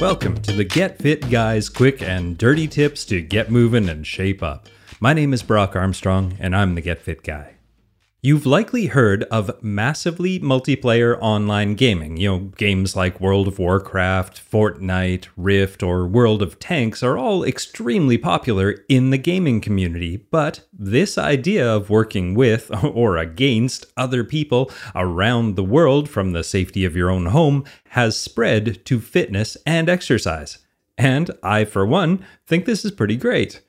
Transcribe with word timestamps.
Welcome 0.00 0.40
to 0.42 0.54
the 0.54 0.64
Get 0.64 0.96
Fit 0.96 1.28
Guys 1.28 1.68
quick 1.68 2.00
and 2.00 2.38
dirty 2.38 2.66
tips 2.66 3.04
to 3.04 3.20
get 3.20 3.50
moving 3.50 3.86
and 3.90 4.06
shape 4.06 4.42
up. 4.42 4.66
My 4.98 5.12
name 5.12 5.34
is 5.34 5.42
Brock 5.42 5.76
Armstrong, 5.76 6.38
and 6.40 6.56
I'm 6.56 6.74
the 6.74 6.80
Get 6.80 7.02
Fit 7.02 7.22
Guy. 7.22 7.56
You've 8.22 8.44
likely 8.44 8.88
heard 8.88 9.22
of 9.24 9.62
massively 9.62 10.38
multiplayer 10.38 11.16
online 11.22 11.74
gaming. 11.74 12.18
You 12.18 12.28
know, 12.28 12.38
games 12.38 12.94
like 12.94 13.18
World 13.18 13.48
of 13.48 13.58
Warcraft, 13.58 14.42
Fortnite, 14.52 15.28
Rift, 15.38 15.82
or 15.82 16.06
World 16.06 16.42
of 16.42 16.58
Tanks 16.58 17.02
are 17.02 17.16
all 17.16 17.42
extremely 17.42 18.18
popular 18.18 18.84
in 18.90 19.08
the 19.08 19.16
gaming 19.16 19.62
community. 19.62 20.18
But 20.18 20.66
this 20.70 21.16
idea 21.16 21.66
of 21.66 21.88
working 21.88 22.34
with 22.34 22.70
or 22.84 23.16
against 23.16 23.86
other 23.96 24.22
people 24.22 24.70
around 24.94 25.56
the 25.56 25.64
world 25.64 26.06
from 26.06 26.32
the 26.32 26.44
safety 26.44 26.84
of 26.84 26.94
your 26.94 27.08
own 27.08 27.26
home 27.26 27.64
has 27.90 28.18
spread 28.18 28.84
to 28.84 29.00
fitness 29.00 29.56
and 29.64 29.88
exercise. 29.88 30.58
And 30.98 31.30
I, 31.42 31.64
for 31.64 31.86
one, 31.86 32.22
think 32.46 32.66
this 32.66 32.84
is 32.84 32.92
pretty 32.92 33.16
great. 33.16 33.62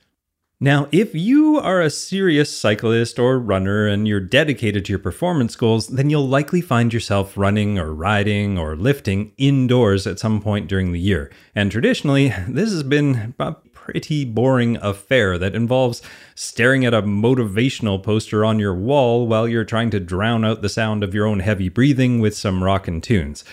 Now, 0.64 0.88
if 0.92 1.16
you 1.16 1.58
are 1.58 1.82
a 1.82 1.90
serious 1.90 2.56
cyclist 2.56 3.18
or 3.18 3.40
runner 3.40 3.88
and 3.88 4.08
you're 4.08 4.20
dedicated 4.20 4.86
to 4.86 4.92
your 4.92 5.00
performance 5.00 5.56
goals, 5.56 5.88
then 5.88 6.12
you'll 6.12 6.28
likely 6.28 6.62
find 6.62 6.94
yourself 6.94 7.36
running 7.36 7.80
or 7.80 7.92
riding 7.92 8.60
or 8.60 8.76
lifting 8.76 9.32
indoors 9.40 10.06
at 10.06 10.20
some 10.20 10.40
point 10.40 10.68
during 10.68 10.92
the 10.92 11.00
year. 11.00 11.32
And 11.56 11.72
traditionally, 11.72 12.32
this 12.48 12.72
has 12.72 12.84
been 12.84 13.34
a 13.40 13.54
pretty 13.74 14.24
boring 14.24 14.78
affair 14.84 15.40
that 15.40 15.56
involves 15.56 16.04
staring 16.36 16.86
at 16.86 16.94
a 16.94 17.02
motivational 17.02 18.02
poster 18.02 18.46
on 18.46 18.60
your 18.60 18.76
wall 18.76 19.26
while 19.26 19.48
you're 19.48 19.66
trying 19.66 19.90
to 19.90 20.00
drown 20.00 20.46
out 20.46 20.62
the 20.62 20.70
sound 20.70 21.04
of 21.04 21.16
your 21.16 21.26
own 21.26 21.40
heavy 21.40 21.70
breathing 21.70 22.20
with 22.20 22.38
some 22.38 22.64
rockin' 22.64 23.02
tunes. 23.02 23.44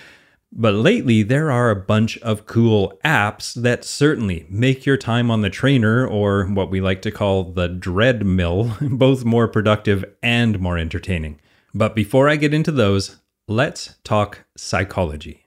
But 0.50 0.74
lately, 0.74 1.22
there 1.22 1.50
are 1.50 1.70
a 1.70 1.77
bunch 1.77 2.16
of 2.18 2.46
cool 2.46 2.98
apps 3.04 3.54
that 3.54 3.84
certainly 3.84 4.46
make 4.48 4.86
your 4.86 4.96
time 4.96 5.30
on 5.30 5.42
the 5.42 5.50
trainer, 5.50 6.06
or 6.06 6.47
what 6.47 6.70
we 6.70 6.81
like 6.81 7.03
to 7.03 7.10
call 7.10 7.44
the 7.44 7.69
dread 7.69 8.25
mill, 8.25 8.76
both 8.81 9.25
more 9.25 9.47
productive 9.47 10.04
and 10.22 10.58
more 10.58 10.78
entertaining. 10.78 11.38
But 11.75 11.94
before 11.94 12.28
I 12.28 12.37
get 12.37 12.54
into 12.54 12.72
those, 12.72 13.19
let's 13.47 13.97
talk 14.04 14.44
psychology. 14.56 15.44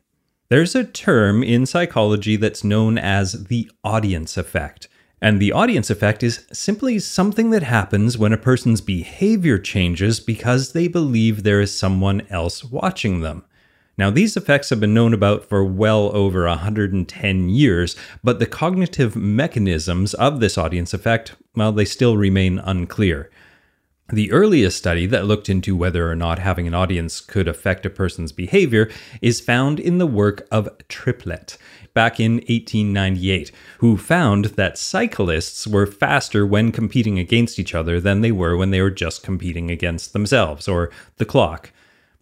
There's 0.49 0.75
a 0.75 0.83
term 0.83 1.43
in 1.43 1.65
psychology 1.65 2.35
that's 2.35 2.63
known 2.63 2.97
as 2.97 3.45
the 3.45 3.71
audience 3.83 4.37
effect. 4.37 4.87
And 5.21 5.39
the 5.39 5.51
audience 5.51 5.89
effect 5.89 6.23
is 6.23 6.45
simply 6.51 6.99
something 6.99 7.51
that 7.51 7.63
happens 7.63 8.17
when 8.17 8.33
a 8.33 8.37
person's 8.37 8.81
behavior 8.81 9.57
changes 9.57 10.19
because 10.19 10.73
they 10.73 10.87
believe 10.87 11.43
there 11.43 11.61
is 11.61 11.77
someone 11.77 12.21
else 12.29 12.63
watching 12.63 13.21
them. 13.21 13.45
Now, 13.97 14.09
these 14.09 14.37
effects 14.37 14.69
have 14.69 14.79
been 14.79 14.93
known 14.93 15.13
about 15.13 15.45
for 15.45 15.63
well 15.63 16.15
over 16.15 16.47
110 16.47 17.49
years, 17.49 17.95
but 18.23 18.39
the 18.39 18.45
cognitive 18.45 19.15
mechanisms 19.15 20.13
of 20.13 20.39
this 20.39 20.57
audience 20.57 20.93
effect, 20.93 21.35
well, 21.55 21.71
they 21.71 21.85
still 21.85 22.17
remain 22.17 22.59
unclear. 22.59 23.29
The 24.11 24.31
earliest 24.31 24.77
study 24.77 25.05
that 25.05 25.25
looked 25.25 25.47
into 25.47 25.73
whether 25.73 26.11
or 26.11 26.17
not 26.17 26.39
having 26.39 26.67
an 26.67 26.73
audience 26.73 27.21
could 27.21 27.47
affect 27.47 27.85
a 27.85 27.89
person's 27.89 28.33
behavior 28.33 28.89
is 29.21 29.39
found 29.39 29.79
in 29.79 29.99
the 29.99 30.07
work 30.07 30.45
of 30.51 30.67
Triplett 30.89 31.57
back 31.93 32.19
in 32.19 32.33
1898, 32.33 33.51
who 33.79 33.95
found 33.95 34.45
that 34.45 34.77
cyclists 34.77 35.65
were 35.65 35.85
faster 35.85 36.45
when 36.45 36.73
competing 36.73 37.19
against 37.19 37.57
each 37.57 37.73
other 37.73 38.01
than 38.01 38.19
they 38.19 38.33
were 38.33 38.57
when 38.57 38.71
they 38.71 38.81
were 38.81 38.91
just 38.91 39.23
competing 39.23 39.71
against 39.71 40.11
themselves 40.11 40.67
or 40.67 40.91
the 41.15 41.25
clock. 41.25 41.71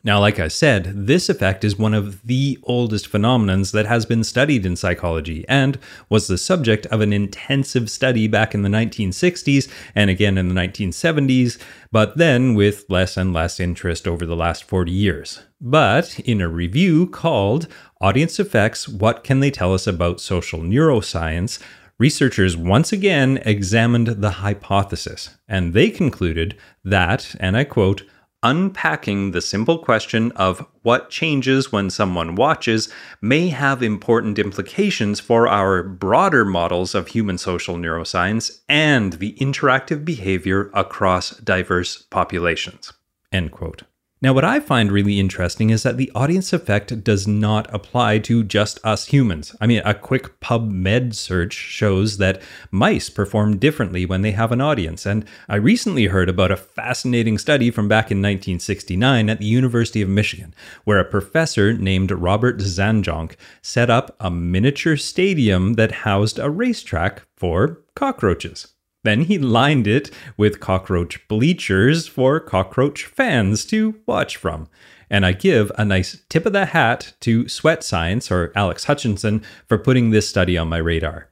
Now, 0.01 0.21
like 0.21 0.39
I 0.39 0.47
said, 0.47 1.07
this 1.07 1.27
effect 1.27 1.65
is 1.65 1.77
one 1.77 1.93
of 1.93 2.25
the 2.25 2.57
oldest 2.63 3.11
phenomenons 3.11 3.73
that 3.73 3.85
has 3.85 4.05
been 4.05 4.23
studied 4.23 4.65
in 4.65 4.77
psychology 4.77 5.43
and 5.49 5.77
was 6.07 6.27
the 6.27 6.37
subject 6.37 6.85
of 6.85 7.01
an 7.01 7.11
intensive 7.11 7.89
study 7.89 8.25
back 8.25 8.53
in 8.53 8.61
the 8.61 8.69
1960s 8.69 9.69
and 9.93 10.09
again 10.09 10.37
in 10.37 10.47
the 10.47 10.55
1970s, 10.55 11.57
but 11.91 12.15
then 12.17 12.53
with 12.53 12.85
less 12.87 13.17
and 13.17 13.33
less 13.33 13.59
interest 13.59 14.07
over 14.07 14.25
the 14.25 14.37
last 14.37 14.63
40 14.63 14.89
years. 14.89 15.41
But 15.59 16.17
in 16.21 16.39
a 16.39 16.47
review 16.47 17.05
called 17.07 17.67
Audience 17.99 18.39
Effects 18.39 18.87
What 18.87 19.25
Can 19.25 19.41
They 19.41 19.51
Tell 19.51 19.73
Us 19.73 19.85
About 19.85 20.21
Social 20.21 20.61
Neuroscience? 20.61 21.59
Researchers 21.97 22.55
once 22.55 22.93
again 22.93 23.41
examined 23.43 24.07
the 24.07 24.29
hypothesis, 24.29 25.35
and 25.49 25.73
they 25.73 25.89
concluded 25.89 26.55
that, 26.85 27.35
and 27.41 27.57
I 27.57 27.65
quote, 27.65 28.03
Unpacking 28.41 29.31
the 29.31 29.41
simple 29.41 29.79
question 29.79 30.31
of 30.31 30.65
what 30.81 31.09
changes 31.09 31.73
when 31.73 31.89
someone 31.89 32.35
watches 32.35 32.87
may 33.21 33.49
have 33.49 33.83
important 33.83 34.39
implications 34.39 35.19
for 35.19 35.45
our 35.45 35.83
broader 35.83 36.45
models 36.45 36.95
of 36.95 37.09
human 37.09 37.37
social 37.37 37.75
neuroscience 37.75 38.61
and 38.69 39.13
the 39.13 39.33
interactive 39.41 40.05
behavior 40.05 40.71
across 40.73 41.31
diverse 41.39 42.03
populations. 42.03 42.93
End 43.33 43.51
quote. 43.51 43.83
Now, 44.21 44.33
what 44.33 44.43
I 44.43 44.59
find 44.59 44.91
really 44.91 45.17
interesting 45.17 45.69
is 45.69 45.83
that 45.83 45.95
the 45.95 46.11
audience 46.13 46.51
effect 46.51 47.05
does 47.05 47.25
not 47.25 47.73
apply 47.73 48.19
to 48.19 48.43
just 48.43 48.77
us 48.83 49.05
humans. 49.05 49.55
I 49.61 49.67
mean, 49.67 49.81
a 49.85 49.93
quick 49.93 50.41
PubMed 50.41 51.15
search 51.15 51.53
shows 51.53 52.17
that 52.17 52.41
mice 52.69 53.09
perform 53.09 53.59
differently 53.59 54.05
when 54.05 54.21
they 54.21 54.31
have 54.31 54.51
an 54.51 54.59
audience. 54.59 55.05
And 55.05 55.23
I 55.47 55.55
recently 55.55 56.07
heard 56.07 56.27
about 56.27 56.51
a 56.51 56.57
fascinating 56.57 57.37
study 57.37 57.71
from 57.71 57.87
back 57.87 58.11
in 58.11 58.17
1969 58.17 59.29
at 59.29 59.39
the 59.39 59.45
University 59.45 60.01
of 60.01 60.09
Michigan, 60.09 60.53
where 60.83 60.99
a 60.99 61.05
professor 61.05 61.71
named 61.71 62.11
Robert 62.11 62.57
Zajonc 62.57 63.37
set 63.61 63.89
up 63.89 64.17
a 64.19 64.29
miniature 64.29 64.97
stadium 64.97 65.75
that 65.75 66.03
housed 66.03 66.39
a 66.39 66.49
racetrack 66.49 67.21
for 67.37 67.79
cockroaches. 67.95 68.67
Then 69.03 69.21
he 69.21 69.37
lined 69.37 69.87
it 69.87 70.11
with 70.35 70.59
cockroach 70.59 71.27
bleachers 71.27 72.07
for 72.07 72.39
cockroach 72.39 73.05
fans 73.05 73.65
to 73.65 73.99
watch 74.05 74.35
from. 74.35 74.67
And 75.09 75.25
I 75.25 75.31
give 75.31 75.71
a 75.77 75.85
nice 75.85 76.21
tip 76.29 76.45
of 76.45 76.53
the 76.53 76.65
hat 76.65 77.13
to 77.21 77.47
Sweat 77.47 77.83
Science 77.83 78.29
or 78.29 78.51
Alex 78.55 78.83
Hutchinson 78.83 79.41
for 79.65 79.77
putting 79.77 80.09
this 80.09 80.29
study 80.29 80.57
on 80.57 80.69
my 80.69 80.77
radar. 80.77 81.29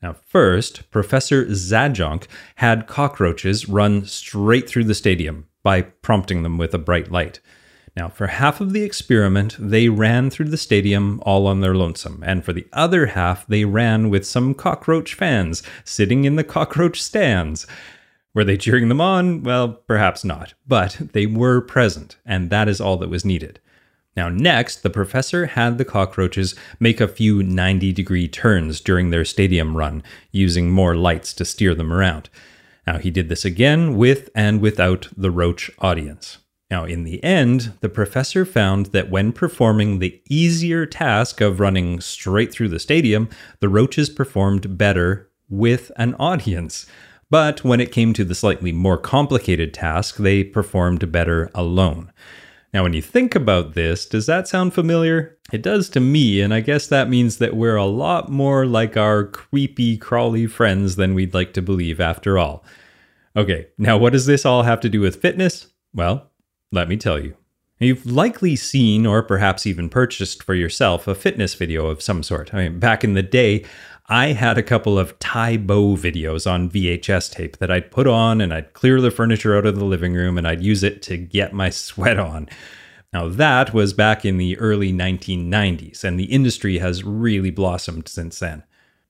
Now, 0.00 0.14
first, 0.26 0.90
Professor 0.90 1.46
Zajonc 1.46 2.26
had 2.56 2.86
cockroaches 2.86 3.68
run 3.68 4.04
straight 4.04 4.68
through 4.68 4.84
the 4.84 4.94
stadium 4.94 5.46
by 5.62 5.82
prompting 5.82 6.42
them 6.42 6.58
with 6.58 6.74
a 6.74 6.78
bright 6.78 7.10
light. 7.10 7.40
Now, 7.96 8.08
for 8.08 8.26
half 8.26 8.60
of 8.60 8.72
the 8.72 8.82
experiment, 8.82 9.56
they 9.58 9.88
ran 9.88 10.28
through 10.28 10.48
the 10.48 10.56
stadium 10.56 11.20
all 11.22 11.46
on 11.46 11.60
their 11.60 11.76
lonesome, 11.76 12.24
and 12.26 12.44
for 12.44 12.52
the 12.52 12.66
other 12.72 13.06
half, 13.06 13.46
they 13.46 13.64
ran 13.64 14.10
with 14.10 14.26
some 14.26 14.52
cockroach 14.52 15.14
fans 15.14 15.62
sitting 15.84 16.24
in 16.24 16.34
the 16.34 16.42
cockroach 16.42 17.00
stands. 17.00 17.68
Were 18.34 18.42
they 18.42 18.56
cheering 18.56 18.88
them 18.88 19.00
on? 19.00 19.44
Well, 19.44 19.68
perhaps 19.68 20.24
not, 20.24 20.54
but 20.66 20.98
they 21.12 21.26
were 21.26 21.60
present, 21.60 22.16
and 22.26 22.50
that 22.50 22.68
is 22.68 22.80
all 22.80 22.96
that 22.96 23.10
was 23.10 23.24
needed. 23.24 23.60
Now, 24.16 24.28
next, 24.28 24.82
the 24.82 24.90
professor 24.90 25.46
had 25.46 25.78
the 25.78 25.84
cockroaches 25.84 26.56
make 26.80 27.00
a 27.00 27.08
few 27.08 27.44
90 27.44 27.92
degree 27.92 28.26
turns 28.26 28.80
during 28.80 29.10
their 29.10 29.24
stadium 29.24 29.76
run, 29.76 30.02
using 30.32 30.70
more 30.70 30.96
lights 30.96 31.32
to 31.34 31.44
steer 31.44 31.74
them 31.76 31.92
around. 31.92 32.28
Now, 32.88 32.98
he 32.98 33.12
did 33.12 33.28
this 33.28 33.44
again 33.44 33.96
with 33.96 34.30
and 34.34 34.60
without 34.60 35.08
the 35.16 35.30
roach 35.30 35.70
audience. 35.78 36.38
Now, 36.70 36.84
in 36.84 37.04
the 37.04 37.22
end, 37.22 37.74
the 37.80 37.88
professor 37.88 38.44
found 38.44 38.86
that 38.86 39.10
when 39.10 39.32
performing 39.32 39.98
the 39.98 40.20
easier 40.28 40.86
task 40.86 41.40
of 41.40 41.60
running 41.60 42.00
straight 42.00 42.52
through 42.52 42.70
the 42.70 42.78
stadium, 42.78 43.28
the 43.60 43.68
roaches 43.68 44.08
performed 44.08 44.78
better 44.78 45.30
with 45.48 45.92
an 45.96 46.14
audience. 46.14 46.86
But 47.30 47.64
when 47.64 47.80
it 47.80 47.92
came 47.92 48.12
to 48.14 48.24
the 48.24 48.34
slightly 48.34 48.72
more 48.72 48.98
complicated 48.98 49.74
task, 49.74 50.16
they 50.16 50.42
performed 50.42 51.12
better 51.12 51.50
alone. 51.54 52.12
Now, 52.72 52.82
when 52.82 52.92
you 52.92 53.02
think 53.02 53.36
about 53.36 53.74
this, 53.74 54.04
does 54.04 54.26
that 54.26 54.48
sound 54.48 54.74
familiar? 54.74 55.38
It 55.52 55.62
does 55.62 55.88
to 55.90 56.00
me, 56.00 56.40
and 56.40 56.52
I 56.52 56.60
guess 56.60 56.88
that 56.88 57.08
means 57.08 57.38
that 57.38 57.54
we're 57.54 57.76
a 57.76 57.84
lot 57.84 58.30
more 58.30 58.66
like 58.66 58.96
our 58.96 59.24
creepy, 59.24 59.96
crawly 59.96 60.48
friends 60.48 60.96
than 60.96 61.14
we'd 61.14 61.34
like 61.34 61.52
to 61.52 61.62
believe 61.62 62.00
after 62.00 62.36
all. 62.36 62.64
Okay, 63.36 63.68
now 63.78 63.96
what 63.96 64.12
does 64.12 64.26
this 64.26 64.44
all 64.44 64.64
have 64.64 64.80
to 64.80 64.88
do 64.88 65.00
with 65.00 65.20
fitness? 65.22 65.68
Well, 65.92 66.32
let 66.74 66.88
me 66.88 66.96
tell 66.96 67.18
you. 67.18 67.36
You've 67.80 68.06
likely 68.06 68.56
seen 68.56 69.04
or 69.04 69.22
perhaps 69.22 69.66
even 69.66 69.88
purchased 69.88 70.42
for 70.42 70.54
yourself 70.54 71.08
a 71.08 71.14
fitness 71.14 71.54
video 71.54 71.86
of 71.86 72.02
some 72.02 72.22
sort. 72.22 72.54
I 72.54 72.68
mean, 72.68 72.78
back 72.78 73.02
in 73.02 73.14
the 73.14 73.22
day, 73.22 73.64
I 74.08 74.28
had 74.28 74.58
a 74.58 74.62
couple 74.62 74.98
of 74.98 75.18
Tae 75.18 75.56
Bo 75.56 75.96
videos 75.96 76.50
on 76.50 76.70
VHS 76.70 77.32
tape 77.32 77.56
that 77.58 77.70
I'd 77.70 77.90
put 77.90 78.06
on 78.06 78.40
and 78.40 78.52
I'd 78.52 78.74
clear 78.74 79.00
the 79.00 79.10
furniture 79.10 79.56
out 79.56 79.66
of 79.66 79.76
the 79.76 79.84
living 79.84 80.14
room 80.14 80.38
and 80.38 80.46
I'd 80.46 80.62
use 80.62 80.82
it 80.82 81.02
to 81.02 81.16
get 81.16 81.52
my 81.52 81.70
sweat 81.70 82.18
on. 82.18 82.48
Now, 83.12 83.28
that 83.28 83.72
was 83.72 83.92
back 83.92 84.24
in 84.24 84.38
the 84.38 84.58
early 84.58 84.92
1990s, 84.92 86.02
and 86.02 86.18
the 86.18 86.24
industry 86.24 86.78
has 86.78 87.04
really 87.04 87.52
blossomed 87.52 88.08
since 88.08 88.40
then. 88.40 88.64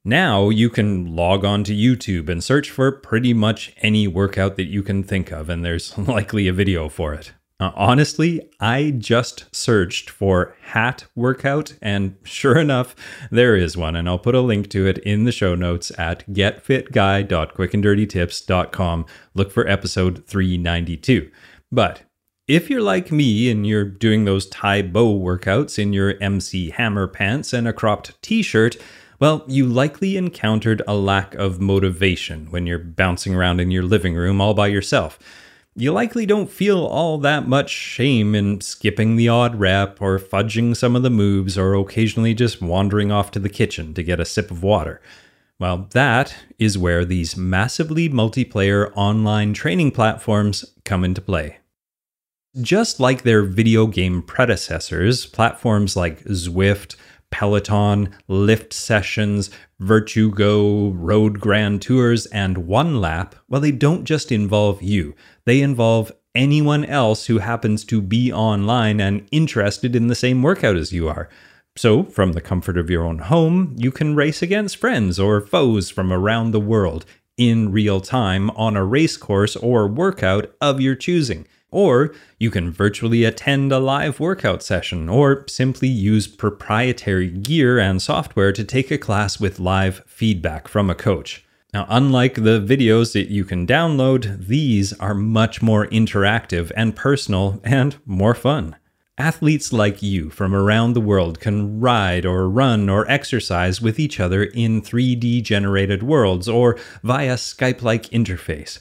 Now 0.05 0.51
you 0.51 0.69
can 0.69 1.17
log 1.17 1.47
on 1.47 1.65
to 1.65 1.73
YouTube 1.75 2.29
and 2.29 2.45
search 2.45 2.71
for 2.71 2.93
pretty 2.93 3.33
much 3.33 3.73
any 3.79 4.07
workout 4.07 4.57
that 4.57 4.67
you 4.67 4.83
can 4.83 5.03
think 5.03 5.33
of, 5.33 5.49
and 5.49 5.65
there's 5.65 5.97
likely 6.09 6.47
a 6.49 6.53
video 6.53 6.91
for 6.91 7.15
it. 7.15 7.33
Uh, 7.61 7.71
honestly, 7.77 8.51
I 8.59 8.91
just 8.91 9.45
searched 9.55 10.11
for 10.11 10.56
hat 10.61 11.05
workout, 11.15 11.75
and 11.81 12.17
sure 12.25 12.59
enough, 12.59 12.97
there 13.31 13.55
is 13.55 13.77
one. 13.77 13.95
And 13.95 14.09
I'll 14.09 14.19
put 14.19 14.35
a 14.35 14.41
link 14.41 14.69
to 14.71 14.89
it 14.89 14.99
in 14.99 15.23
the 15.23 15.31
show 15.31 15.55
notes 15.55 15.93
at 15.97 16.29
getfitguy.quickanddirtytips.com. 16.33 19.06
Look 19.35 19.53
for 19.53 19.69
episode 19.69 20.27
392. 20.27 21.31
But 21.71 22.03
if 22.49 22.69
you're 22.69 22.83
like 22.83 23.12
me 23.12 23.49
and 23.51 23.65
you're 23.65 23.85
doing 23.85 24.25
those 24.25 24.47
Tae 24.47 24.83
Bo 24.83 25.17
workouts 25.17 25.79
in 25.79 25.93
your 25.93 26.15
MC 26.21 26.71
Hammer 26.71 27.06
pants 27.06 27.53
and 27.53 27.69
a 27.69 27.73
cropped 27.73 28.21
t 28.21 28.43
shirt, 28.43 28.77
well, 29.21 29.45
you 29.47 29.65
likely 29.65 30.17
encountered 30.17 30.83
a 30.89 30.97
lack 30.97 31.37
of 31.37 31.61
motivation 31.61 32.51
when 32.51 32.67
you're 32.67 32.81
bouncing 32.81 33.33
around 33.33 33.61
in 33.61 33.71
your 33.71 33.85
living 33.85 34.17
room 34.17 34.41
all 34.41 34.55
by 34.55 34.67
yourself 34.67 35.21
you 35.76 35.93
likely 35.93 36.25
don't 36.25 36.50
feel 36.50 36.85
all 36.85 37.19
that 37.19 37.49
much 37.49 37.71
shame 37.71 38.35
in 38.35 38.61
skipping 38.61 39.17
the 39.17 39.29
odd 39.29 39.59
rep 39.59 40.00
or 40.00 40.19
fudging 40.19 40.76
some 40.76 40.94
of 40.94 41.03
the 41.03 41.11
moves 41.11 41.59
or 41.59 41.75
occasionally 41.75 42.35
just 42.35 42.62
wandering 42.62 43.11
off 43.11 43.31
to 43.32 43.41
the 43.41 43.49
kitchen 43.49 43.93
to 43.94 44.03
get 44.03 44.21
a 44.21 44.25
sip 44.25 44.50
of 44.50 44.62
water. 44.62 45.00
Well, 45.59 45.88
that 45.93 46.35
is 46.59 46.79
where 46.79 47.05
these 47.05 47.37
massively 47.37 48.09
multiplayer 48.09 48.93
online 48.94 49.53
training 49.53 49.93
platforms 49.93 50.65
come 50.85 51.05
into 51.05 51.21
play. 51.21 51.59
Just 52.61 53.00
like 53.00 53.23
their 53.23 53.43
video 53.43 53.88
game 53.88 54.23
predecessors, 54.23 55.27
platforms 55.27 55.97
like 55.97 56.23
Zwift, 56.25 56.94
Peloton, 57.35 58.15
Lift 58.29 58.73
Sessions, 58.73 59.51
Virtugo, 59.81 60.91
Road 60.91 61.41
Grand 61.41 61.83
Tours, 61.83 62.27
and 62.27 62.59
One 62.59 63.01
Lap, 63.01 63.35
well, 63.49 63.61
they 63.61 63.73
don't 63.73 64.05
just 64.05 64.31
involve 64.31 64.81
you, 64.85 65.17
they 65.45 65.61
involve 65.61 66.13
anyone 66.37 66.85
else 66.85 67.27
who 67.27 67.39
happens 67.39 67.85
to 67.87 68.01
be 68.01 68.33
online 68.33 69.01
and 69.01 69.27
interested 69.33 69.97
in 69.97 70.07
the 70.07 70.15
same 70.15 70.45
workout 70.45 70.77
as 70.77 70.93
you 70.93 71.09
are. 71.09 71.29
So, 71.75 72.05
from 72.05 72.35
the 72.35 72.41
comfort 72.41 72.79
of 72.79 72.89
your 72.89 73.03
own 73.03 73.19
home, 73.19 73.75
you 73.77 73.91
can 73.91 74.15
race 74.15 74.41
against 74.41 74.77
friends 74.77 75.19
or 75.19 75.41
foes 75.41 75.91
from 75.91 76.13
around 76.13 76.53
the 76.53 76.61
world 76.61 77.05
in 77.37 77.73
real 77.73 78.01
time 78.01 78.49
on 78.51 78.77
a 78.77 78.85
race 78.85 79.17
course 79.17 79.57
or 79.57 79.89
workout 79.89 80.55
of 80.61 80.81
your 80.81 80.95
choosing. 80.95 81.49
Or 81.75 82.15
you 82.38 82.53
can 82.53 82.71
virtually 82.71 83.25
attend 83.25 83.73
a 83.73 83.81
live 83.81 84.21
workout 84.21 84.62
session, 84.62 85.09
or 85.09 85.44
simply 85.49 85.88
use 85.88 86.29
proprietary 86.29 87.29
gear 87.29 87.81
and 87.81 88.00
software 88.00 88.53
to 88.53 88.62
take 88.62 88.93
a 88.93 88.97
class 88.97 89.41
with 89.41 89.59
live 89.59 90.00
feedback 90.06 90.69
from 90.69 90.88
a 90.88 90.94
coach. 90.94 91.44
Now, 91.73 91.85
unlike 91.88 92.37
the 92.37 92.61
videos 92.61 93.12
that 93.15 93.29
you 93.29 93.44
can 93.44 93.67
download, 93.67 94.47
these 94.47 94.93
are 95.00 95.15
much 95.15 95.62
more 95.62 95.88
interactive 95.88 96.71
and 96.76 96.94
personal 96.94 97.61
and 97.65 97.97
more 98.06 98.37
fun. 98.37 98.77
Athletes 99.19 99.73
like 99.73 100.00
you 100.00 100.31
from 100.31 100.55
around 100.55 100.93
the 100.93 101.00
world 101.00 101.41
can 101.41 101.81
ride 101.81 102.25
or 102.25 102.49
run 102.49 102.88
or 102.88 103.11
exercise 103.11 103.81
with 103.81 103.99
each 103.99 104.20
other 104.20 104.44
in 104.44 104.81
3D 104.81 105.43
generated 105.43 106.05
worlds 106.05 106.49
or 106.49 106.79
via 107.03 107.35
Skype 107.35 107.82
like 107.82 108.05
interface. 108.11 108.79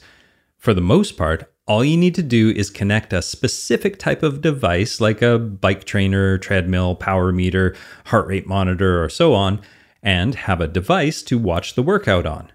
For 0.56 0.72
the 0.72 0.80
most 0.80 1.16
part, 1.16 1.50
all 1.66 1.84
you 1.84 1.96
need 1.96 2.14
to 2.14 2.22
do 2.22 2.50
is 2.50 2.68
connect 2.68 3.12
a 3.12 3.22
specific 3.22 3.98
type 3.98 4.22
of 4.22 4.40
device 4.40 5.00
like 5.00 5.22
a 5.22 5.38
bike 5.38 5.84
trainer, 5.84 6.36
treadmill, 6.36 6.94
power 6.94 7.32
meter, 7.32 7.74
heart 8.06 8.26
rate 8.26 8.46
monitor, 8.46 9.02
or 9.02 9.08
so 9.08 9.32
on, 9.32 9.60
and 10.02 10.34
have 10.34 10.60
a 10.60 10.68
device 10.68 11.22
to 11.22 11.38
watch 11.38 11.74
the 11.74 11.82
workout 11.82 12.26
on. 12.26 12.52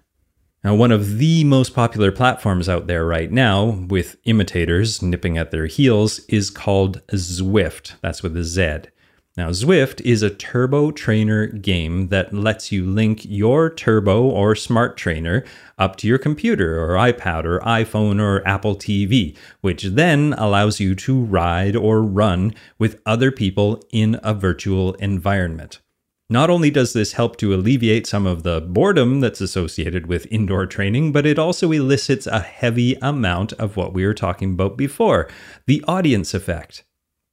Now, 0.62 0.74
one 0.74 0.92
of 0.92 1.18
the 1.18 1.42
most 1.44 1.74
popular 1.74 2.12
platforms 2.12 2.68
out 2.68 2.86
there 2.86 3.04
right 3.04 3.32
now, 3.32 3.84
with 3.88 4.16
imitators 4.24 5.00
nipping 5.00 5.38
at 5.38 5.50
their 5.50 5.66
heels, 5.66 6.20
is 6.28 6.50
called 6.50 7.00
Zwift. 7.08 7.94
That's 8.02 8.22
with 8.22 8.36
a 8.36 8.44
Z. 8.44 8.90
Now, 9.36 9.50
Zwift 9.50 10.00
is 10.00 10.22
a 10.22 10.30
turbo 10.30 10.90
trainer 10.90 11.46
game 11.46 12.08
that 12.08 12.34
lets 12.34 12.72
you 12.72 12.84
link 12.84 13.24
your 13.24 13.70
turbo 13.70 14.24
or 14.24 14.56
smart 14.56 14.96
trainer 14.96 15.44
up 15.78 15.94
to 15.96 16.08
your 16.08 16.18
computer 16.18 16.82
or 16.82 16.96
iPad 16.96 17.44
or 17.44 17.60
iPhone 17.60 18.20
or 18.20 18.46
Apple 18.46 18.74
TV, 18.74 19.36
which 19.60 19.84
then 19.84 20.34
allows 20.36 20.80
you 20.80 20.96
to 20.96 21.20
ride 21.20 21.76
or 21.76 22.02
run 22.02 22.54
with 22.76 23.00
other 23.06 23.30
people 23.30 23.80
in 23.92 24.18
a 24.24 24.34
virtual 24.34 24.94
environment. 24.94 25.80
Not 26.28 26.50
only 26.50 26.70
does 26.70 26.92
this 26.92 27.12
help 27.12 27.36
to 27.38 27.54
alleviate 27.54 28.08
some 28.08 28.26
of 28.26 28.42
the 28.42 28.60
boredom 28.60 29.20
that's 29.20 29.40
associated 29.40 30.06
with 30.06 30.26
indoor 30.30 30.66
training, 30.66 31.12
but 31.12 31.26
it 31.26 31.38
also 31.38 31.70
elicits 31.70 32.26
a 32.26 32.40
heavy 32.40 32.94
amount 33.00 33.52
of 33.54 33.76
what 33.76 33.92
we 33.92 34.04
were 34.04 34.14
talking 34.14 34.52
about 34.54 34.76
before 34.76 35.28
the 35.66 35.84
audience 35.86 36.34
effect. 36.34 36.84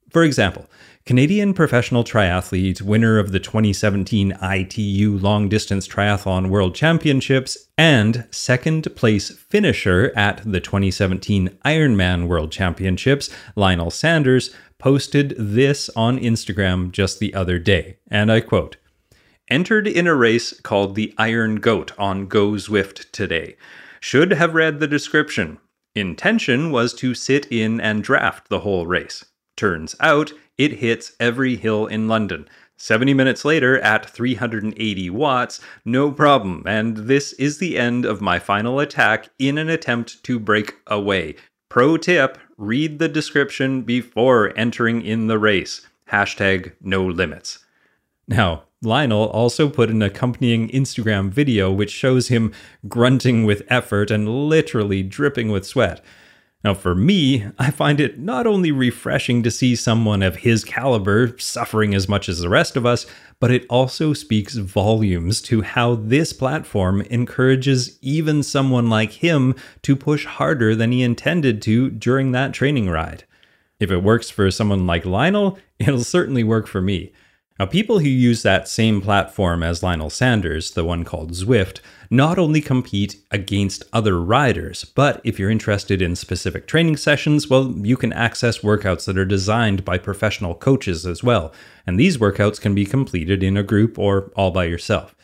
For 0.10 0.24
example, 0.24 0.70
Canadian 1.06 1.54
professional 1.54 2.04
triathlete, 2.04 2.82
winner 2.82 3.20
of 3.20 3.32
the 3.32 3.40
2017 3.40 4.38
ITU 4.42 5.18
Long 5.18 5.48
Distance 5.50 5.88
Triathlon 5.88 6.50
World 6.50 6.76
Championships, 6.76 7.70
and 7.78 8.28
second 8.32 8.96
place 8.96 9.30
finisher 9.30 10.12
at 10.16 10.42
the 10.44 10.60
2017 10.60 11.58
Ironman 11.64 12.28
World 12.28 12.52
Championships, 12.52 13.30
Lionel 13.56 13.92
Sanders, 13.92 14.54
posted 14.78 15.34
this 15.38 15.90
on 15.96 16.20
Instagram 16.20 16.92
just 16.92 17.20
the 17.20 17.34
other 17.34 17.60
day. 17.60 17.98
And 18.10 18.32
I 18.32 18.42
quote, 18.42 18.78
Entered 19.50 19.88
in 19.88 20.08
a 20.08 20.16
race 20.16 20.60
called 20.60 20.96
the 20.96 21.14
Iron 21.18 21.56
Goat 21.62 21.94
on 21.98 22.28
Go 22.28 22.52
Zwift 22.52 23.12
today. 23.12 23.56
Should 24.02 24.32
have 24.32 24.54
read 24.54 24.80
the 24.80 24.88
description. 24.88 25.58
Intention 25.96 26.72
was 26.72 26.94
to 26.96 27.14
sit 27.14 27.46
in 27.50 27.80
and 27.80 28.04
draft 28.04 28.50
the 28.50 28.60
whole 28.60 28.86
race. 28.86 29.24
Turns 29.58 29.96
out 30.00 30.32
it 30.58 30.74
hits 30.74 31.12
every 31.20 31.58
hill 31.58 31.88
in 31.88 32.08
London. 32.08 32.48
70 32.78 33.16
minutes 33.16 33.44
later 33.44 33.80
at 33.80 34.08
380 34.08 35.10
watts, 35.10 35.60
no 35.84 36.12
problem, 36.12 36.64
and 36.68 36.96
this 36.96 37.34
is 37.34 37.58
the 37.58 37.78
end 37.78 38.06
of 38.06 38.22
my 38.22 38.38
final 38.38 38.80
attack 38.80 39.30
in 39.40 39.58
an 39.58 39.68
attempt 39.68 40.24
to 40.24 40.40
break 40.40 40.76
away. 40.86 41.36
Pro 41.70 41.98
tip 41.98 42.38
read 42.56 43.00
the 43.00 43.10
description 43.10 43.82
before 43.82 44.54
entering 44.56 45.02
in 45.02 45.26
the 45.26 45.40
race. 45.40 45.88
Hashtag 46.12 46.74
no 46.80 47.06
limits. 47.06 47.66
Now, 48.28 48.64
Lionel 48.84 49.26
also 49.30 49.70
put 49.70 49.90
an 49.90 50.04
accompanying 50.04 50.70
Instagram 50.70 51.30
video 51.30 51.72
which 51.72 51.90
shows 51.90 52.28
him 52.28 52.54
grunting 52.88 53.44
with 53.44 53.64
effort 53.70 54.12
and 54.12 54.48
literally 54.48 55.02
dripping 55.02 55.50
with 55.50 55.66
sweat. 55.66 56.00
Now, 56.68 56.74
for 56.74 56.96
me, 56.96 57.46
I 57.58 57.72
find 57.72 58.02
it 58.02 58.20
not 58.20 58.46
only 58.46 58.74
refreshing 58.74 59.42
to 59.44 59.50
see 59.50 59.74
someone 59.74 60.22
of 60.22 60.36
his 60.36 60.66
caliber 60.66 61.34
suffering 61.40 61.96
as 61.96 62.10
much 62.10 62.28
as 62.28 62.40
the 62.40 62.50
rest 62.50 62.76
of 62.76 62.86
us, 62.86 63.06
but 63.40 63.52
it 63.52 63.66
also 63.70 64.12
speaks 64.12 64.56
volumes 64.56 65.42
to 65.44 65.62
how 65.62 65.96
this 65.96 66.34
platform 66.34 67.04
encourages 67.04 67.98
even 68.02 68.44
someone 68.44 68.90
like 68.90 69.14
him 69.14 69.56
to 69.84 69.96
push 69.96 70.26
harder 70.26 70.76
than 70.76 70.92
he 70.92 71.04
intended 71.04 71.62
to 71.62 71.90
during 71.90 72.34
that 72.34 72.52
training 72.52 72.90
ride. 72.90 73.24
If 73.80 73.90
it 73.90 74.04
works 74.04 74.30
for 74.30 74.52
someone 74.52 74.86
like 74.86 75.06
Lionel, 75.06 75.58
it'll 75.80 76.04
certainly 76.04 76.44
work 76.44 76.68
for 76.68 76.82
me. 76.82 77.14
Now, 77.58 77.66
people 77.66 78.00
who 78.00 78.10
use 78.10 78.44
that 78.44 78.68
same 78.68 79.00
platform 79.00 79.64
as 79.64 79.82
Lionel 79.82 80.10
Sanders, 80.10 80.72
the 80.72 80.84
one 80.84 81.06
called 81.06 81.32
Zwift, 81.32 81.80
not 82.10 82.40
only 82.40 82.62
compete 82.62 83.18
against 83.32 83.84
other 83.92 84.22
riders, 84.22 84.86
but 84.86 85.20
if 85.24 85.40
you're 85.40 85.50
interested 85.50 86.02
in 86.02 86.16
specific 86.16 86.68
training 86.68 86.98
sessions, 86.98 87.50
well, 87.50 87.74
you 87.78 87.98
can 87.98 88.14
access 88.14 88.60
workouts 88.60 89.06
that 89.06 89.18
are 89.18 89.26
designed 89.26 89.84
by 89.84 89.98
professional 89.98 90.56
coaches 90.56 91.06
as 91.06 91.24
well. 91.24 91.54
And 91.86 92.00
these 92.00 92.18
workouts 92.18 92.62
can 92.62 92.76
be 92.76 92.86
completed 92.86 93.44
in 93.44 93.58
a 93.58 93.64
group 93.64 93.98
or 93.98 94.32
all 94.36 94.52
by 94.52 94.66
yourself. 94.66 95.16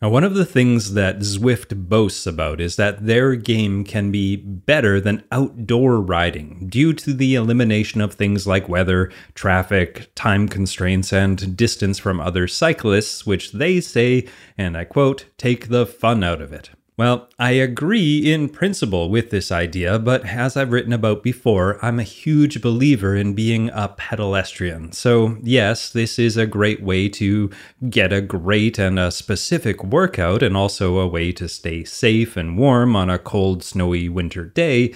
Now, 0.00 0.10
one 0.10 0.22
of 0.22 0.34
the 0.34 0.44
things 0.44 0.94
that 0.94 1.18
Zwift 1.18 1.74
boasts 1.88 2.24
about 2.24 2.60
is 2.60 2.76
that 2.76 3.04
their 3.04 3.34
game 3.34 3.82
can 3.82 4.12
be 4.12 4.36
better 4.36 5.00
than 5.00 5.24
outdoor 5.32 6.00
riding 6.00 6.68
due 6.68 6.92
to 6.92 7.12
the 7.12 7.34
elimination 7.34 8.00
of 8.00 8.14
things 8.14 8.46
like 8.46 8.68
weather, 8.68 9.10
traffic, 9.34 10.14
time 10.14 10.46
constraints, 10.46 11.12
and 11.12 11.56
distance 11.56 11.98
from 11.98 12.20
other 12.20 12.46
cyclists, 12.46 13.26
which 13.26 13.50
they 13.50 13.80
say, 13.80 14.28
and 14.56 14.76
I 14.76 14.84
quote, 14.84 15.26
take 15.36 15.68
the 15.68 15.84
fun 15.84 16.22
out 16.22 16.40
of 16.40 16.52
it. 16.52 16.70
Well, 16.98 17.28
I 17.38 17.52
agree 17.52 18.18
in 18.18 18.48
principle 18.48 19.08
with 19.08 19.30
this 19.30 19.52
idea, 19.52 20.00
but 20.00 20.26
as 20.26 20.56
I've 20.56 20.72
written 20.72 20.92
about 20.92 21.22
before, 21.22 21.78
I'm 21.80 22.00
a 22.00 22.02
huge 22.02 22.60
believer 22.60 23.14
in 23.14 23.34
being 23.34 23.70
a 23.72 23.86
pedestrian. 23.96 24.90
So, 24.90 25.36
yes, 25.44 25.90
this 25.90 26.18
is 26.18 26.36
a 26.36 26.44
great 26.44 26.82
way 26.82 27.08
to 27.10 27.50
get 27.88 28.12
a 28.12 28.20
great 28.20 28.80
and 28.80 28.98
a 28.98 29.12
specific 29.12 29.84
workout, 29.84 30.42
and 30.42 30.56
also 30.56 30.98
a 30.98 31.06
way 31.06 31.30
to 31.34 31.48
stay 31.48 31.84
safe 31.84 32.36
and 32.36 32.58
warm 32.58 32.96
on 32.96 33.08
a 33.10 33.18
cold, 33.20 33.62
snowy 33.62 34.08
winter 34.08 34.44
day. 34.44 34.92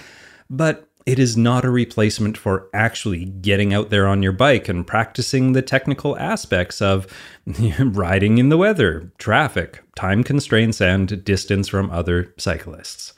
But 0.49 0.89
it 1.05 1.19
is 1.19 1.35
not 1.35 1.65
a 1.65 1.69
replacement 1.69 2.37
for 2.37 2.69
actually 2.73 3.25
getting 3.25 3.73
out 3.73 3.89
there 3.89 4.07
on 4.07 4.23
your 4.23 4.31
bike 4.31 4.69
and 4.69 4.87
practicing 4.87 5.51
the 5.51 5.61
technical 5.61 6.17
aspects 6.17 6.81
of 6.81 7.07
riding 7.79 8.37
in 8.37 8.49
the 8.49 8.57
weather, 8.57 9.11
traffic, 9.17 9.83
time 9.95 10.23
constraints, 10.23 10.81
and 10.81 11.23
distance 11.23 11.67
from 11.67 11.91
other 11.91 12.33
cyclists. 12.37 13.13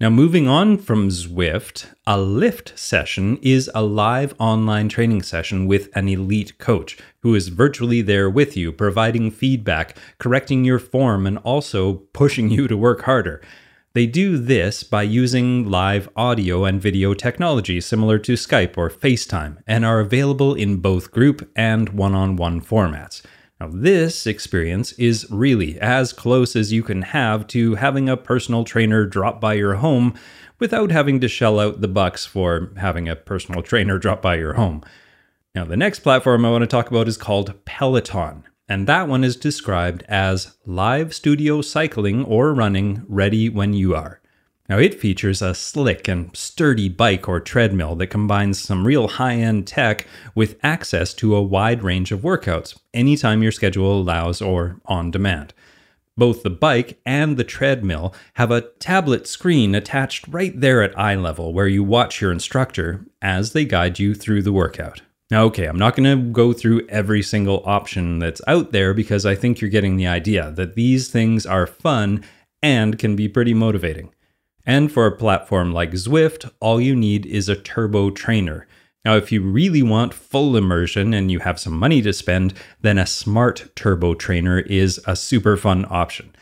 Now, 0.00 0.08
moving 0.08 0.48
on 0.48 0.78
from 0.78 1.10
Zwift, 1.10 1.86
a 2.06 2.18
Lift 2.18 2.78
session 2.78 3.36
is 3.42 3.70
a 3.74 3.82
live 3.82 4.34
online 4.38 4.88
training 4.88 5.20
session 5.20 5.66
with 5.66 5.94
an 5.94 6.08
elite 6.08 6.56
coach 6.56 6.96
who 7.20 7.34
is 7.34 7.48
virtually 7.48 8.00
there 8.00 8.30
with 8.30 8.56
you, 8.56 8.72
providing 8.72 9.30
feedback, 9.30 9.94
correcting 10.16 10.64
your 10.64 10.78
form, 10.78 11.26
and 11.26 11.36
also 11.38 11.94
pushing 12.14 12.48
you 12.50 12.66
to 12.66 12.78
work 12.78 13.02
harder. 13.02 13.42
They 13.92 14.06
do 14.06 14.38
this 14.38 14.84
by 14.84 15.02
using 15.02 15.68
live 15.68 16.08
audio 16.14 16.64
and 16.64 16.80
video 16.80 17.12
technology 17.12 17.80
similar 17.80 18.20
to 18.20 18.34
Skype 18.34 18.78
or 18.78 18.88
FaceTime 18.88 19.56
and 19.66 19.84
are 19.84 19.98
available 19.98 20.54
in 20.54 20.76
both 20.76 21.10
group 21.10 21.50
and 21.56 21.88
one 21.88 22.14
on 22.14 22.36
one 22.36 22.60
formats. 22.60 23.20
Now, 23.60 23.68
this 23.72 24.28
experience 24.28 24.92
is 24.92 25.26
really 25.28 25.76
as 25.80 26.12
close 26.12 26.54
as 26.54 26.72
you 26.72 26.84
can 26.84 27.02
have 27.02 27.48
to 27.48 27.74
having 27.74 28.08
a 28.08 28.16
personal 28.16 28.62
trainer 28.62 29.06
drop 29.06 29.40
by 29.40 29.54
your 29.54 29.74
home 29.74 30.14
without 30.60 30.92
having 30.92 31.18
to 31.18 31.26
shell 31.26 31.58
out 31.58 31.80
the 31.80 31.88
bucks 31.88 32.24
for 32.24 32.72
having 32.76 33.08
a 33.08 33.16
personal 33.16 33.60
trainer 33.60 33.98
drop 34.04 34.22
by 34.22 34.36
your 34.36 34.52
home. 34.52 34.84
Now, 35.52 35.64
the 35.64 35.76
next 35.76 35.98
platform 35.98 36.44
I 36.44 36.50
want 36.52 36.62
to 36.62 36.68
talk 36.68 36.92
about 36.92 37.08
is 37.08 37.16
called 37.16 37.64
Peloton 37.64 38.44
and 38.70 38.86
that 38.86 39.08
one 39.08 39.24
is 39.24 39.34
described 39.34 40.04
as 40.08 40.56
live 40.64 41.12
studio 41.12 41.60
cycling 41.60 42.24
or 42.24 42.54
running 42.54 43.02
ready 43.08 43.48
when 43.48 43.74
you 43.74 43.96
are. 43.96 44.20
Now, 44.68 44.78
it 44.78 45.00
features 45.00 45.42
a 45.42 45.56
slick 45.56 46.06
and 46.06 46.34
sturdy 46.36 46.88
bike 46.88 47.28
or 47.28 47.40
treadmill 47.40 47.96
that 47.96 48.06
combines 48.06 48.62
some 48.62 48.86
real 48.86 49.08
high 49.08 49.34
end 49.34 49.66
tech 49.66 50.06
with 50.36 50.56
access 50.62 51.12
to 51.14 51.34
a 51.34 51.42
wide 51.42 51.82
range 51.82 52.12
of 52.12 52.20
workouts 52.20 52.78
anytime 52.94 53.42
your 53.42 53.50
schedule 53.50 54.00
allows 54.00 54.40
or 54.40 54.80
on 54.84 55.10
demand. 55.10 55.52
Both 56.16 56.44
the 56.44 56.50
bike 56.50 57.00
and 57.04 57.36
the 57.36 57.44
treadmill 57.44 58.14
have 58.34 58.52
a 58.52 58.60
tablet 58.60 59.26
screen 59.26 59.74
attached 59.74 60.28
right 60.28 60.58
there 60.58 60.80
at 60.80 60.96
eye 60.96 61.16
level 61.16 61.52
where 61.52 61.66
you 61.66 61.82
watch 61.82 62.20
your 62.20 62.30
instructor 62.30 63.04
as 63.20 63.52
they 63.52 63.64
guide 63.64 63.98
you 63.98 64.14
through 64.14 64.42
the 64.42 64.52
workout. 64.52 65.02
Now, 65.30 65.44
okay, 65.44 65.66
I'm 65.66 65.78
not 65.78 65.94
going 65.94 66.10
to 66.10 66.32
go 66.32 66.52
through 66.52 66.88
every 66.88 67.22
single 67.22 67.62
option 67.64 68.18
that's 68.18 68.40
out 68.48 68.72
there 68.72 68.92
because 68.92 69.24
I 69.24 69.36
think 69.36 69.60
you're 69.60 69.70
getting 69.70 69.96
the 69.96 70.08
idea 70.08 70.50
that 70.56 70.74
these 70.74 71.08
things 71.08 71.46
are 71.46 71.68
fun 71.68 72.24
and 72.62 72.98
can 72.98 73.14
be 73.14 73.28
pretty 73.28 73.54
motivating. 73.54 74.12
And 74.66 74.90
for 74.90 75.06
a 75.06 75.16
platform 75.16 75.72
like 75.72 75.92
Zwift, 75.92 76.50
all 76.60 76.80
you 76.80 76.96
need 76.96 77.26
is 77.26 77.48
a 77.48 77.54
turbo 77.54 78.10
trainer. 78.10 78.66
Now, 79.04 79.16
if 79.16 79.30
you 79.30 79.40
really 79.40 79.82
want 79.82 80.12
full 80.12 80.56
immersion 80.56 81.14
and 81.14 81.30
you 81.30 81.38
have 81.38 81.60
some 81.60 81.78
money 81.78 82.02
to 82.02 82.12
spend, 82.12 82.52
then 82.80 82.98
a 82.98 83.06
smart 83.06 83.70
turbo 83.76 84.14
trainer 84.14 84.58
is 84.58 85.00
a 85.06 85.14
super 85.14 85.56
fun 85.56 85.86
option. 85.88 86.34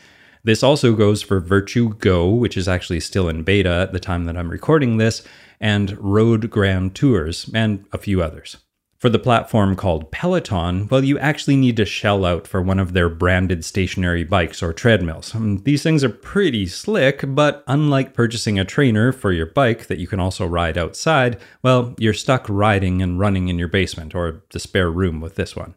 This 0.43 0.63
also 0.63 0.93
goes 0.93 1.21
for 1.21 1.39
Virtugo, 1.39 2.27
which 2.27 2.57
is 2.57 2.67
actually 2.67 3.01
still 3.01 3.29
in 3.29 3.43
beta 3.43 3.69
at 3.69 3.93
the 3.93 3.99
time 3.99 4.25
that 4.25 4.35
I'm 4.35 4.49
recording 4.49 4.97
this, 4.97 5.21
and 5.61 5.97
Road 5.99 6.49
Grand 6.49 6.95
Tours, 6.95 7.49
and 7.53 7.85
a 7.93 7.97
few 7.97 8.21
others. 8.21 8.57
For 8.99 9.09
the 9.09 9.17
platform 9.17 9.77
called 9.77 10.11
Peloton, 10.11 10.89
well, 10.91 11.05
you 11.05 11.17
actually 11.19 11.55
need 11.55 11.77
to 11.77 11.85
shell 11.85 12.25
out 12.25 12.45
for 12.45 12.61
one 12.61 12.79
of 12.79 12.91
their 12.91 13.07
branded 13.07 13.63
stationary 13.63 14.25
bikes 14.25 14.61
or 14.61 14.73
treadmills. 14.73 15.33
Um, 15.33 15.59
these 15.59 15.81
things 15.81 16.03
are 16.03 16.09
pretty 16.09 16.67
slick, 16.67 17.23
but 17.25 17.63
unlike 17.65 18.13
purchasing 18.13 18.59
a 18.59 18.65
trainer 18.65 19.13
for 19.13 19.31
your 19.31 19.45
bike 19.45 19.87
that 19.87 19.99
you 19.99 20.07
can 20.07 20.19
also 20.19 20.45
ride 20.45 20.77
outside, 20.77 21.39
well, 21.63 21.95
you're 21.97 22.13
stuck 22.13 22.45
riding 22.49 23.01
and 23.01 23.17
running 23.17 23.47
in 23.47 23.57
your 23.57 23.69
basement 23.69 24.13
or 24.13 24.43
the 24.51 24.59
spare 24.59 24.91
room 24.91 25.21
with 25.21 25.35
this 25.35 25.55
one. 25.55 25.75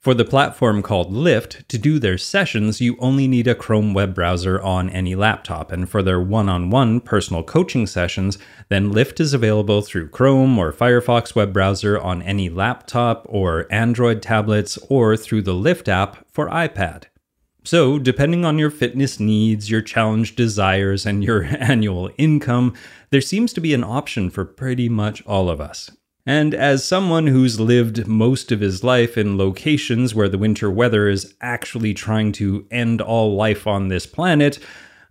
For 0.00 0.14
the 0.14 0.24
platform 0.24 0.80
called 0.80 1.12
Lift 1.12 1.68
to 1.68 1.76
do 1.76 1.98
their 1.98 2.18
sessions, 2.18 2.80
you 2.80 2.96
only 3.00 3.26
need 3.26 3.48
a 3.48 3.54
Chrome 3.56 3.94
web 3.94 4.14
browser 4.14 4.62
on 4.62 4.88
any 4.90 5.16
laptop. 5.16 5.72
And 5.72 5.90
for 5.90 6.04
their 6.04 6.20
one 6.20 6.48
on 6.48 6.70
one 6.70 7.00
personal 7.00 7.42
coaching 7.42 7.84
sessions, 7.84 8.38
then 8.68 8.92
Lift 8.92 9.18
is 9.18 9.34
available 9.34 9.82
through 9.82 10.10
Chrome 10.10 10.56
or 10.56 10.72
Firefox 10.72 11.34
web 11.34 11.52
browser 11.52 11.98
on 11.98 12.22
any 12.22 12.48
laptop 12.48 13.26
or 13.28 13.66
Android 13.72 14.22
tablets 14.22 14.78
or 14.88 15.16
through 15.16 15.42
the 15.42 15.52
Lift 15.52 15.88
app 15.88 16.24
for 16.30 16.48
iPad. 16.48 17.04
So, 17.64 17.98
depending 17.98 18.44
on 18.44 18.56
your 18.56 18.70
fitness 18.70 19.18
needs, 19.18 19.68
your 19.68 19.82
challenge 19.82 20.36
desires, 20.36 21.04
and 21.04 21.24
your 21.24 21.42
annual 21.58 22.08
income, 22.16 22.72
there 23.10 23.20
seems 23.20 23.52
to 23.52 23.60
be 23.60 23.74
an 23.74 23.82
option 23.82 24.30
for 24.30 24.44
pretty 24.44 24.88
much 24.88 25.26
all 25.26 25.50
of 25.50 25.60
us. 25.60 25.90
And 26.26 26.54
as 26.54 26.84
someone 26.84 27.26
who's 27.26 27.58
lived 27.58 28.06
most 28.06 28.52
of 28.52 28.60
his 28.60 28.84
life 28.84 29.16
in 29.16 29.38
locations 29.38 30.14
where 30.14 30.28
the 30.28 30.38
winter 30.38 30.70
weather 30.70 31.08
is 31.08 31.34
actually 31.40 31.94
trying 31.94 32.32
to 32.32 32.66
end 32.70 33.00
all 33.00 33.34
life 33.34 33.66
on 33.66 33.88
this 33.88 34.06
planet, 34.06 34.58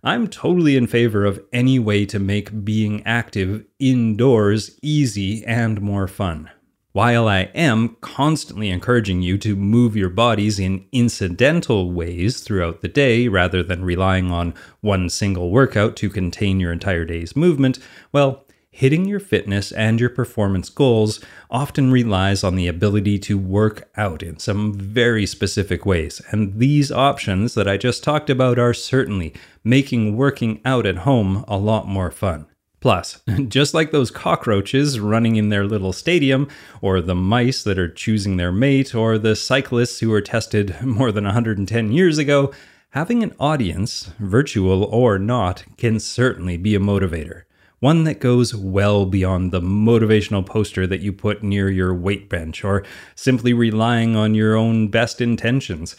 I'm 0.04 0.28
totally 0.28 0.76
in 0.76 0.86
favor 0.86 1.24
of 1.24 1.40
any 1.52 1.78
way 1.78 2.06
to 2.06 2.20
make 2.20 2.64
being 2.64 3.04
active 3.04 3.64
indoors 3.80 4.78
easy 4.80 5.44
and 5.44 5.80
more 5.80 6.06
fun. 6.06 6.50
While 6.92 7.28
I 7.28 7.50
am 7.54 7.96
constantly 8.00 8.70
encouraging 8.70 9.22
you 9.22 9.38
to 9.38 9.54
move 9.54 9.94
your 9.94 10.08
bodies 10.08 10.58
in 10.58 10.86
incidental 10.90 11.92
ways 11.92 12.40
throughout 12.40 12.80
the 12.80 12.88
day 12.88 13.28
rather 13.28 13.62
than 13.62 13.84
relying 13.84 14.30
on 14.30 14.54
one 14.80 15.08
single 15.08 15.50
workout 15.50 15.96
to 15.96 16.10
contain 16.10 16.58
your 16.58 16.72
entire 16.72 17.04
day's 17.04 17.36
movement, 17.36 17.78
well, 18.10 18.44
hitting 18.78 19.06
your 19.06 19.18
fitness 19.18 19.72
and 19.72 19.98
your 19.98 20.08
performance 20.08 20.68
goals 20.68 21.18
often 21.50 21.90
relies 21.90 22.44
on 22.44 22.54
the 22.54 22.68
ability 22.68 23.18
to 23.18 23.36
work 23.36 23.90
out 23.96 24.22
in 24.22 24.38
some 24.38 24.72
very 24.72 25.26
specific 25.26 25.84
ways. 25.84 26.22
And 26.30 26.60
these 26.60 26.92
options 26.92 27.54
that 27.54 27.66
I 27.66 27.76
just 27.76 28.04
talked 28.04 28.30
about 28.30 28.56
are 28.56 28.72
certainly 28.72 29.34
making 29.64 30.16
working 30.16 30.60
out 30.64 30.86
at 30.86 30.98
home 30.98 31.44
a 31.48 31.58
lot 31.58 31.88
more 31.88 32.12
fun. 32.12 32.46
Plus, 32.78 33.20
just 33.48 33.74
like 33.74 33.90
those 33.90 34.12
cockroaches 34.12 35.00
running 35.00 35.34
in 35.34 35.48
their 35.48 35.66
little 35.66 35.92
stadium, 35.92 36.46
or 36.80 37.00
the 37.00 37.16
mice 37.16 37.64
that 37.64 37.80
are 37.80 37.88
choosing 37.88 38.36
their 38.36 38.52
mate, 38.52 38.94
or 38.94 39.18
the 39.18 39.34
cyclists 39.34 39.98
who 39.98 40.10
were 40.10 40.20
tested 40.20 40.80
more 40.82 41.10
than 41.10 41.24
110 41.24 41.90
years 41.90 42.16
ago, 42.16 42.52
having 42.90 43.24
an 43.24 43.34
audience, 43.40 44.12
virtual 44.20 44.84
or 44.84 45.18
not, 45.18 45.64
can 45.76 45.98
certainly 45.98 46.56
be 46.56 46.76
a 46.76 46.78
motivator 46.78 47.42
one 47.80 48.04
that 48.04 48.20
goes 48.20 48.54
well 48.54 49.06
beyond 49.06 49.52
the 49.52 49.60
motivational 49.60 50.44
poster 50.44 50.86
that 50.86 51.00
you 51.00 51.12
put 51.12 51.42
near 51.42 51.70
your 51.70 51.94
weight 51.94 52.28
bench 52.28 52.64
or 52.64 52.84
simply 53.14 53.52
relying 53.52 54.16
on 54.16 54.34
your 54.34 54.56
own 54.56 54.88
best 54.88 55.20
intentions. 55.20 55.96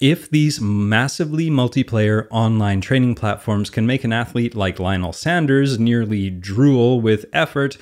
If 0.00 0.30
these 0.30 0.60
massively 0.60 1.50
multiplayer 1.50 2.26
online 2.30 2.80
training 2.80 3.14
platforms 3.16 3.68
can 3.68 3.86
make 3.86 4.02
an 4.02 4.12
athlete 4.12 4.54
like 4.54 4.80
Lionel 4.80 5.12
Sanders 5.12 5.78
nearly 5.78 6.30
drool 6.30 7.00
with 7.00 7.26
effort, 7.32 7.76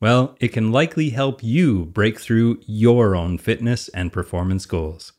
well, 0.00 0.36
it 0.38 0.48
can 0.48 0.70
likely 0.70 1.10
help 1.10 1.42
you 1.42 1.86
break 1.86 2.20
through 2.20 2.60
your 2.64 3.16
own 3.16 3.38
fitness 3.38 3.88
and 3.88 4.12
performance 4.12 4.66
goals. 4.66 5.12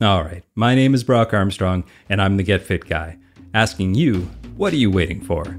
All 0.00 0.22
right, 0.22 0.44
my 0.54 0.74
name 0.74 0.94
is 0.94 1.04
Brock 1.04 1.34
Armstrong, 1.34 1.84
and 2.08 2.22
I'm 2.22 2.36
the 2.36 2.44
Get 2.44 2.62
Fit 2.62 2.86
Guy, 2.86 3.18
asking 3.52 3.94
you, 3.94 4.30
what 4.56 4.72
are 4.72 4.76
you 4.76 4.90
waiting 4.90 5.20
for? 5.20 5.58